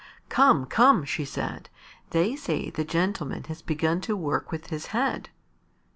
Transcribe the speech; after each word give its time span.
"Come, 0.29 0.65
come," 0.65 1.05
she 1.05 1.23
said. 1.25 1.69
"They 2.09 2.35
say 2.35 2.71
the 2.71 2.83
gentleman 2.83 3.43
has 3.43 3.61
begun 3.61 4.01
to 4.01 4.17
work 4.17 4.51
with 4.51 4.71
his 4.71 4.87
head." 4.97 5.29